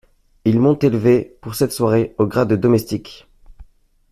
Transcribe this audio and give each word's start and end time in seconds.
Ils 0.45 0.59
m'ont 0.59 0.79
élevé, 0.79 1.37
pour 1.41 1.53
cette 1.53 1.71
soirée, 1.71 2.15
au 2.17 2.25
grade 2.25 2.47
de 2.49 2.55
domestique! 2.55 3.27